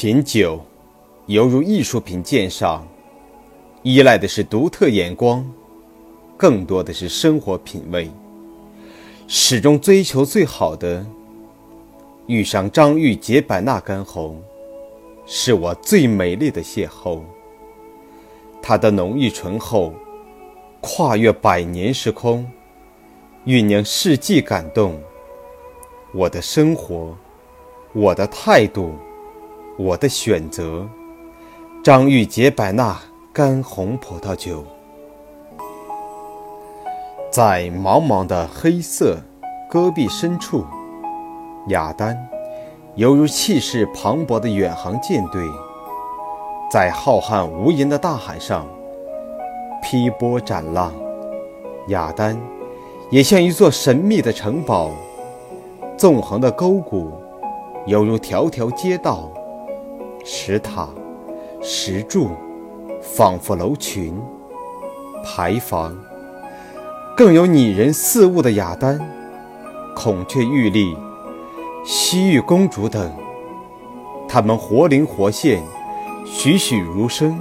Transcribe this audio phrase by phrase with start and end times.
[0.00, 0.60] 品酒，
[1.26, 2.86] 犹如艺术品鉴赏，
[3.82, 5.44] 依赖的是独特眼光，
[6.36, 8.08] 更多的是生活品味。
[9.26, 11.04] 始终追求最好的。
[12.28, 14.40] 遇上张裕解百纳干红，
[15.26, 17.18] 是我最美丽的邂逅。
[18.62, 19.92] 它的浓郁醇厚，
[20.80, 22.48] 跨越百年时空，
[23.44, 24.96] 酝酿世纪感动。
[26.14, 27.16] 我的生活，
[27.92, 28.92] 我的态度，
[29.78, 30.86] 我的选择。
[31.84, 32.98] 张玉洁白那
[33.32, 34.64] 干红葡萄酒，
[37.30, 39.16] 在茫茫的黑色
[39.70, 40.64] 戈壁深处。
[41.68, 42.18] 雅丹，
[42.96, 45.46] 犹如气势磅礴的远航舰队，
[46.70, 48.66] 在浩瀚无垠的大海上
[49.80, 50.92] 劈波斩浪。
[51.86, 52.36] 雅丹，
[53.10, 54.90] 也像一座神秘的城堡，
[55.96, 57.12] 纵横的沟谷，
[57.86, 59.30] 犹如条条街道，
[60.30, 60.86] 石塔、
[61.62, 62.28] 石柱，
[63.00, 64.14] 仿佛楼群、
[65.24, 65.96] 牌坊。
[67.16, 69.00] 更有拟人似物的雅丹，
[69.96, 70.94] 孔雀玉立。
[71.82, 73.10] 西域公主等，
[74.28, 75.62] 他们活灵活现，
[76.26, 77.40] 栩栩如生。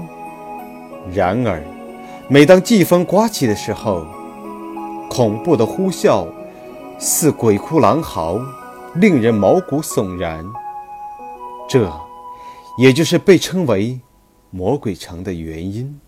[1.13, 1.61] 然而，
[2.29, 4.05] 每当季风刮起的时候，
[5.09, 6.25] 恐怖的呼啸
[6.97, 8.39] 似鬼哭狼嚎，
[8.95, 10.45] 令人毛骨悚然。
[11.67, 11.91] 这，
[12.77, 13.99] 也就是被称为
[14.51, 15.99] “魔鬼城”的原因。